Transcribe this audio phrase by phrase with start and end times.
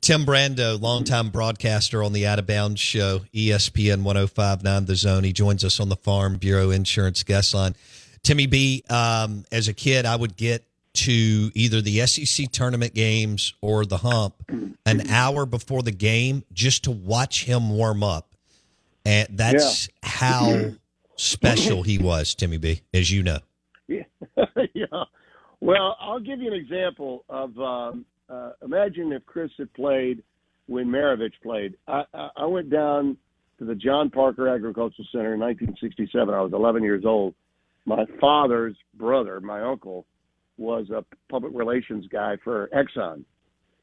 [0.00, 5.24] Tim Brando, longtime broadcaster on the Out of Bounds show, ESPN 1059 The Zone.
[5.24, 7.74] He joins us on the Farm Bureau Insurance guest line.
[8.22, 13.54] Timmy B, um, as a kid, I would get to either the SEC tournament games
[13.60, 14.34] or the hump
[14.86, 18.34] an hour before the game just to watch him warm up.
[19.04, 20.08] And that's yeah.
[20.08, 20.70] how
[21.16, 23.38] special he was, Timmy B, as you know.
[23.88, 24.04] Yeah.
[24.74, 24.86] yeah.
[25.60, 30.22] Well, I'll give you an example of um, uh, imagine if Chris had played
[30.66, 31.74] when Maravich played.
[31.88, 32.04] I,
[32.36, 33.16] I, went down
[33.58, 36.34] to the John Parker Agricultural Center in 1967.
[36.34, 37.34] I was 11 years old.
[37.84, 40.06] My father's brother, my uncle,
[40.56, 43.24] was a public relations guy for Exxon.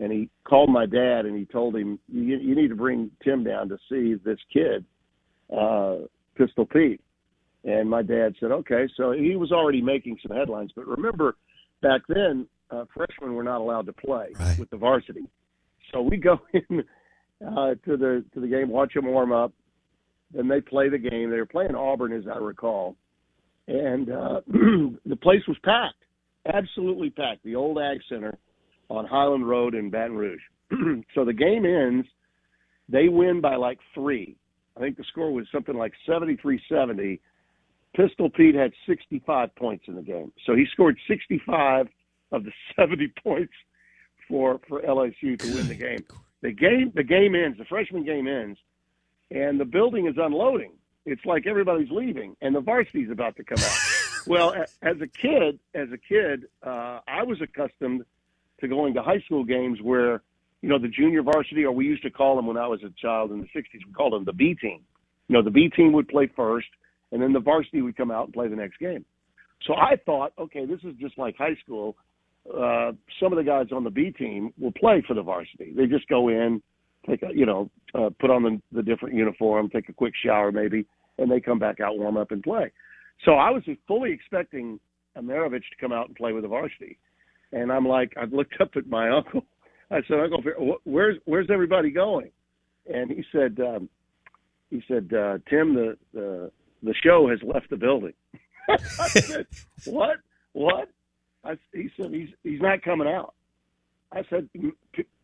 [0.00, 3.42] And he called my dad and he told him, you, you need to bring Tim
[3.42, 4.84] down to see this kid,
[5.54, 5.96] uh,
[6.36, 7.00] Pistol Pete.
[7.64, 8.88] And my dad said, okay.
[8.96, 10.70] So he was already making some headlines.
[10.76, 11.36] But remember,
[11.82, 14.58] back then, uh, freshmen were not allowed to play right.
[14.58, 15.28] with the varsity.
[15.92, 16.84] So we go in
[17.46, 19.52] uh, to the to the game, watch them warm up.
[20.32, 21.30] Then they play the game.
[21.30, 22.96] They were playing Auburn, as I recall,
[23.66, 25.94] and uh, the place was packed
[26.54, 28.36] absolutely packed, the old Ag Center
[28.88, 30.40] on Highland Road in Baton Rouge.
[31.14, 32.06] so the game ends.
[32.88, 34.36] They win by like three.
[34.76, 37.20] I think the score was something like 73 70.
[37.94, 40.32] Pistol Pete had 65 points in the game.
[40.46, 41.88] So he scored 65
[42.32, 43.52] of the 70 points
[44.28, 46.04] for, for LSU to win the game.
[46.40, 48.58] The game the game ends, the freshman game ends,
[49.30, 50.72] and the building is unloading.
[51.04, 53.76] It's like everybody's leaving, and the varsity's about to come out.
[54.26, 58.04] Well, as a kid, as a kid, uh, I was accustomed
[58.60, 60.20] to going to high school games where,
[60.60, 62.90] you know, the junior varsity, or we used to call them when I was a
[63.00, 64.82] child in the '60s, we called them the B team.
[65.28, 66.68] You know, the B team would play first,
[67.10, 69.06] and then the varsity would come out and play the next game.
[69.66, 71.96] So I thought, okay, this is just like high school.
[72.46, 75.72] Uh, some of the guys on the B team will play for the varsity.
[75.76, 76.62] They just go in,
[77.06, 80.50] take a, you know, uh, put on the, the different uniform, take a quick shower
[80.50, 80.86] maybe,
[81.18, 82.72] and they come back out, warm up, and play.
[83.24, 84.80] So I was fully expecting
[85.16, 86.98] Maravich to come out and play with the varsity,
[87.52, 89.44] and I'm like, I looked up at my uncle.
[89.90, 92.30] I said, Uncle, where's where's everybody going?
[92.92, 93.88] And he said, um,
[94.70, 96.50] he said, uh, Tim, the the
[96.82, 98.12] the show has left the building.
[98.68, 98.76] I
[99.08, 99.46] said,
[99.86, 100.18] what?
[100.52, 100.90] What?
[101.44, 103.34] I, he said he's he's not coming out.
[104.12, 104.48] I said,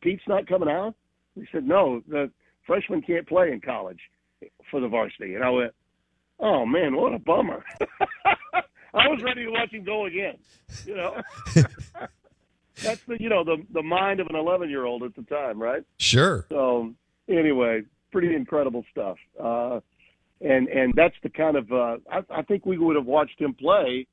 [0.02, 0.94] Pete's not coming out.
[1.34, 2.30] He said, no, the
[2.66, 3.98] freshman can't play in college
[4.70, 5.34] for the varsity.
[5.34, 5.72] And I went,
[6.40, 7.64] Oh man, what a bummer!
[8.94, 10.34] I was ready to watch him go again.
[10.84, 11.22] You know,
[12.82, 15.60] that's the you know the the mind of an 11 year old at the time,
[15.60, 15.84] right?
[15.98, 16.46] Sure.
[16.48, 16.92] So
[17.28, 19.16] anyway, pretty incredible stuff.
[19.40, 19.80] Uh,
[20.40, 23.54] and and that's the kind of uh, I, I think we would have watched him
[23.54, 24.06] play.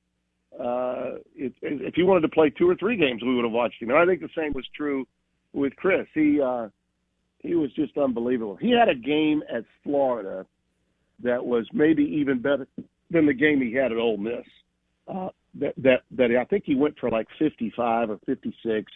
[0.60, 3.82] Uh, if, if he wanted to play two or three games, we would have watched
[3.82, 3.90] him.
[3.90, 5.08] And I think the same was true
[5.54, 6.08] with Chris.
[6.14, 6.68] He uh,
[7.40, 8.56] he was just unbelievable.
[8.56, 10.46] He had a game at Florida
[11.24, 12.68] that was maybe even better
[13.10, 14.46] than the game he had at Ole Miss.
[15.08, 18.92] Uh, that that that I think he went for like 55 or 56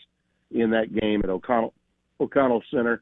[0.51, 1.73] in that game at O'Connell
[2.19, 3.01] O'Connell Center.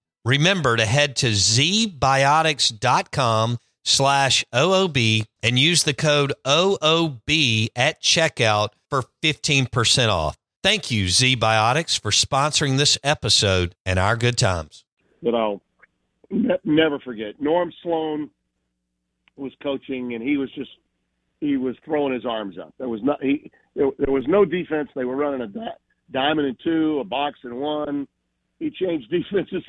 [0.23, 9.03] Remember to head to zbiotics.com slash OOB and use the code OOB at checkout for
[9.23, 10.37] 15% off.
[10.63, 14.85] Thank you, ZBiotics, for sponsoring this episode and our good times.
[15.23, 15.59] That I'll
[16.29, 17.41] ne- never forget.
[17.41, 18.29] Norm Sloan
[19.37, 20.69] was coaching, and he was just
[21.39, 22.75] he was throwing his arms up.
[22.77, 24.89] There was not he there, there was no defense.
[24.95, 25.77] They were running a di-
[26.11, 28.07] diamond and two, a box and one.
[28.59, 29.63] He changed defenses.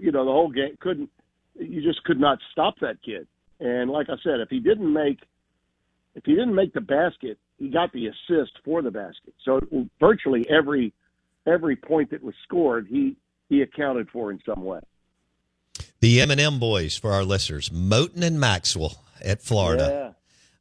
[0.00, 1.10] You know, the whole game couldn't.
[1.54, 3.26] You just could not stop that kid.
[3.60, 5.18] And like I said, if he didn't make
[6.14, 9.34] if he didn't make the basket, he got the assist for the basket.
[9.44, 9.60] So
[10.00, 10.92] virtually every
[11.46, 13.16] every point that was scored, he
[13.48, 14.80] he accounted for in some way.
[16.00, 20.14] The M&M boys for our listeners, Moten and Maxwell at Florida.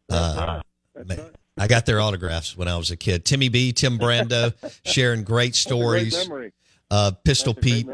[0.09, 0.61] Yeah, uh,
[0.95, 1.09] right.
[1.09, 1.31] Right.
[1.59, 3.25] I got their autographs when I was a kid.
[3.25, 4.53] Timmy B, Tim Brando,
[4.85, 6.27] sharing great stories.
[6.27, 6.53] Great
[6.89, 7.87] uh, Pistol Pete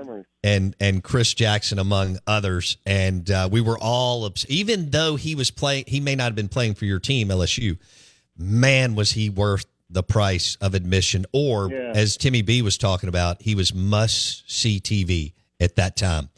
[0.43, 5.51] and and Chris Jackson among others, and uh, we were all even though he was
[5.51, 7.77] playing, he may not have been playing for your team LSU.
[8.37, 11.25] Man, was he worth the price of admission?
[11.31, 11.93] Or yeah.
[11.95, 16.29] as Timmy B was talking about, he was must see TV at that time.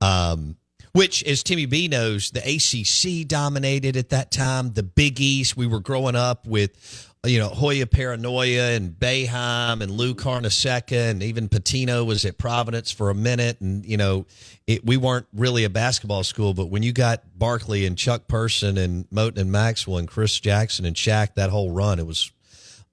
[0.00, 0.56] Um,
[0.92, 4.72] which, as Timmy B knows, the ACC dominated at that time.
[4.72, 9.90] The Big East, we were growing up with you know, Hoya Paranoia and Boeheim and
[9.90, 13.60] Lou Carnesecca and even Pitino was at Providence for a minute.
[13.60, 14.26] And, you know,
[14.66, 18.78] it, we weren't really a basketball school, but when you got Barkley and Chuck Person
[18.78, 22.30] and Moten and Maxwell and Chris Jackson and Shaq, that whole run, it was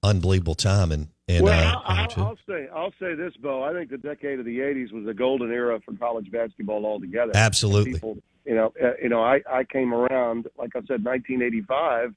[0.02, 0.90] unbelievable time.
[0.90, 3.62] And, and well, uh, I'll, I'll, say I'll say this, Bo.
[3.62, 7.32] I think the decade of the '80s was a golden era for college basketball altogether.
[7.34, 7.94] Absolutely.
[7.94, 12.14] People, you know, uh, you know, I, I came around, like I said, 1985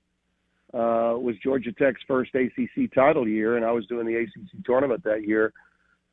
[0.74, 5.04] uh, was Georgia Tech's first ACC title year, and I was doing the ACC tournament
[5.04, 5.54] that year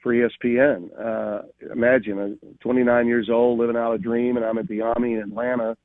[0.02, 0.88] for ESPN.
[0.98, 1.42] Uh,
[1.72, 5.20] imagine, I'm 29 years old, living out a dream, and I'm at the Omni in
[5.20, 5.76] Atlanta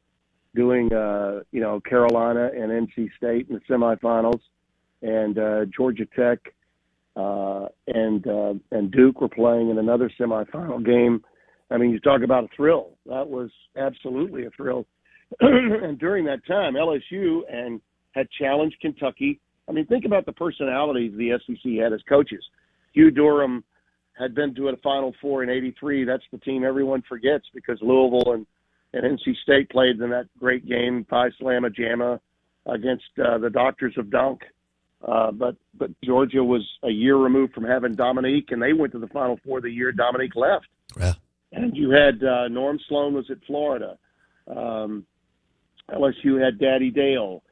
[0.55, 4.41] doing, uh, you know, Carolina and NC State in the semifinals,
[5.01, 6.39] and uh, Georgia Tech
[7.15, 11.23] uh, and uh, and Duke were playing in another semifinal game.
[11.69, 12.91] I mean, you talk about a thrill.
[13.05, 14.85] That was absolutely a thrill.
[15.39, 17.81] and during that time, LSU and
[18.11, 19.39] had challenged Kentucky.
[19.67, 22.43] I mean, think about the personalities the SEC had as coaches.
[22.93, 23.63] Hugh Durham
[24.13, 26.03] had been to a Final Four in '83.
[26.03, 28.45] That's the team everyone forgets because Louisville and,
[28.93, 32.19] and NC State played in that great game, Phi Slama Jama,
[32.65, 34.41] against uh, the Doctors of Dunk.
[35.07, 38.99] Uh, but but Georgia was a year removed from having Dominique, and they went to
[38.99, 40.67] the Final Four the year Dominique left.
[40.99, 41.13] Yeah.
[41.53, 43.97] And you had uh, Norm Sloan was at Florida.
[44.47, 45.05] Um,
[45.89, 47.43] LSU had Daddy Dale.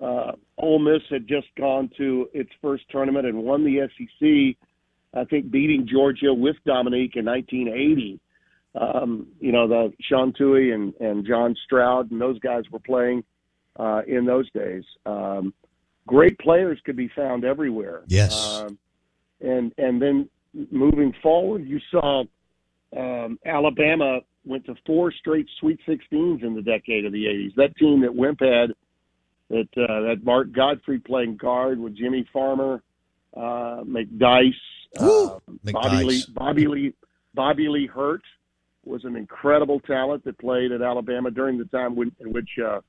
[0.00, 4.56] Uh, Ole Miss had just gone to its first tournament and won the SEC.
[5.14, 8.20] I think beating Georgia with Dominique in 1980.
[8.74, 13.24] Um, you know, the Sean Tuohy and, and John Stroud and those guys were playing
[13.78, 14.84] uh, in those days.
[15.06, 15.54] Um,
[16.06, 18.02] great players could be found everywhere.
[18.06, 18.60] Yes.
[18.60, 18.78] Um,
[19.40, 20.28] and and then
[20.70, 22.24] moving forward, you saw
[22.96, 27.54] um, Alabama went to four straight Sweet 16s in the decade of the 80s.
[27.56, 28.72] That team that Wimp had
[29.50, 32.82] that uh, that Mark Gottfried playing guard with Jimmy Farmer,
[33.36, 34.54] uh, McDyess,
[34.98, 36.94] uh, Bobby Lee, Bobby Lee,
[37.34, 38.22] Bobby Lee Hurt
[38.84, 42.80] was an incredible talent that played at Alabama during the time when, in which uh,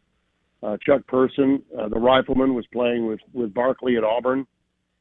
[0.64, 4.48] uh, Chuck Person, uh, the rifleman, was playing with with Barkley at Auburn.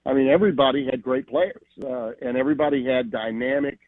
[0.05, 3.79] I mean, everybody had great players, uh, and everybody had dynamic,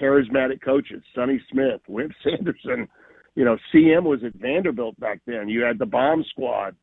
[0.00, 1.02] charismatic coaches.
[1.14, 2.88] Sonny Smith, Wimp Sanderson.
[3.34, 5.48] You know, CM was at Vanderbilt back then.
[5.48, 6.74] You had the bomb squad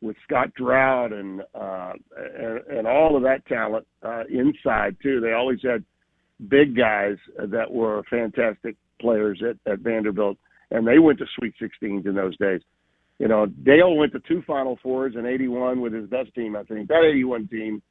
[0.00, 5.20] with Scott Draud and uh, and, and all of that talent uh, inside too.
[5.20, 5.84] They always had
[6.48, 10.38] big guys that were fantastic players at, at Vanderbilt,
[10.70, 12.60] and they went to Sweet 16s in those days.
[13.18, 16.54] You know, Dale went to two Final Fours in '81 with his best team.
[16.54, 17.82] I think that '81 team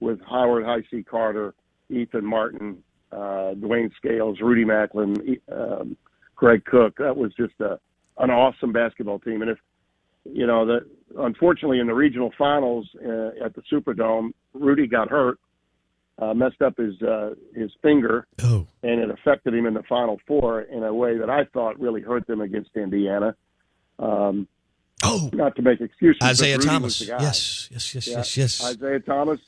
[0.00, 1.54] with Howard Hi-C Carter,
[1.88, 5.96] Ethan Martin, uh, DeWayne Scales, Rudy Macklin, um,
[6.36, 6.96] Greg Cook.
[6.98, 7.78] That was just a
[8.18, 9.40] an awesome basketball team.
[9.42, 9.58] And if
[10.24, 10.80] you know that,
[11.18, 15.38] unfortunately, in the regional finals uh, at the Superdome, Rudy got hurt,
[16.18, 20.18] uh, messed up his uh, his finger, Oh, and it affected him in the Final
[20.26, 23.34] Four in a way that I thought really hurt them against Indiana.
[23.98, 24.48] Um,
[25.02, 27.00] oh, not to make excuses, Isiah Thomas.
[27.00, 27.22] was the guy.
[27.22, 28.16] Yes, yes, yes, Yeah.
[28.18, 28.70] yes, yes.
[28.70, 29.40] Isiah Thomas,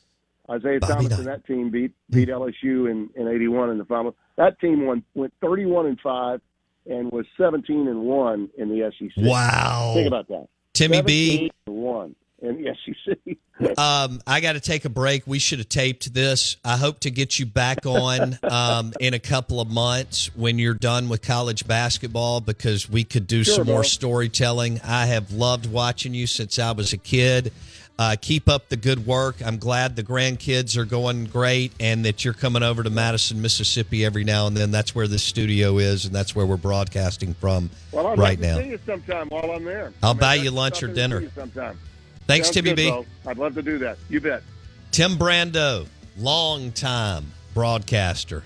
[0.48, 1.18] Isiah Bobby Thomas, Knight.
[1.18, 4.14] and that team beat beat LSU in in '81 in the final.
[4.36, 6.40] That team won went 31 and five
[6.88, 9.10] and was 17 and one in the SEC.
[9.24, 9.92] Wow.
[9.94, 10.46] Think about that.
[10.76, 11.50] Timmy B.
[11.64, 13.36] one in the SEC.
[13.78, 15.26] Um, I got to take a break.
[15.26, 16.58] We should have taped this.
[16.62, 20.74] I hope to get you back on um, in a couple of months when you're
[20.74, 24.80] done with college basketball because we could do Sure, some more storytelling.
[24.84, 27.52] I have loved watching you since I was a kid.
[27.98, 29.36] Uh, keep up the good work.
[29.44, 34.04] I'm glad the grandkids are going great and that you're coming over to Madison, Mississippi
[34.04, 34.70] every now and then.
[34.70, 38.58] That's where this studio is and that's where we're broadcasting from Well, I'd right now.
[38.58, 39.94] see you sometime while I'm there.
[40.02, 41.30] I'll I mean, buy you lunch or dinner.
[41.34, 41.78] Sometime.
[42.26, 42.90] Thanks, Sounds Timmy good, B.
[42.90, 43.06] Bo.
[43.26, 43.96] I'd love to do that.
[44.10, 44.42] You bet.
[44.90, 45.86] Tim Brando,
[46.18, 48.42] long time broadcaster,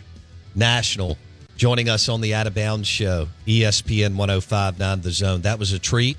[0.55, 1.19] national,
[1.57, 5.41] joining us on the Out of Bounds show, ESPN 1059 The Zone.
[5.41, 6.17] That was a treat,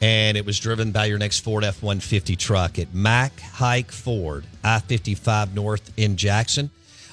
[0.00, 4.44] and it was driven by your next Ford F 150 truck at Mac Haik Ford,
[4.64, 6.70] I 55 North in Jackson.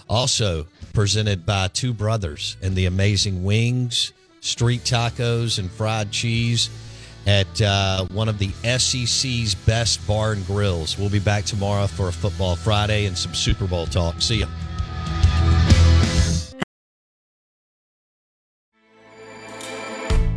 [0.10, 6.70] Also presented by two brothers and the amazing wings, street tacos, and fried cheese
[7.26, 10.98] at uh, one of the SEC's best bar and grills.
[10.98, 14.22] We'll be back tomorrow for a Football Friday and some Super Bowl talk.
[14.22, 14.48] See ya.